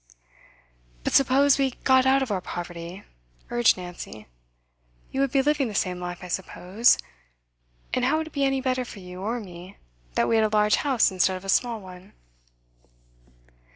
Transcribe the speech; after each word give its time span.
'But 1.03 1.13
suppose 1.13 1.59
we 1.59 1.75
got 1.83 2.07
out 2.07 2.23
of 2.23 2.31
our 2.31 2.41
poverty,' 2.41 3.03
urged 3.51 3.77
Nancy, 3.77 4.25
'you 5.11 5.21
would 5.21 5.31
be 5.31 5.43
living 5.43 5.67
the 5.67 5.75
same 5.75 5.99
life, 5.99 6.23
I 6.23 6.27
suppose; 6.27 6.97
and 7.93 8.05
how 8.05 8.17
would 8.17 8.25
it 8.25 8.33
be 8.33 8.43
any 8.43 8.61
better 8.61 8.83
for 8.83 8.97
you 8.97 9.21
or 9.21 9.39
me 9.39 9.77
that 10.15 10.27
we 10.27 10.37
had 10.37 10.43
a 10.45 10.49
large 10.57 10.77
house 10.77 11.11
instead 11.11 11.37
of 11.37 11.45
a 11.45 11.49
small 11.49 11.79
one? 11.79 12.13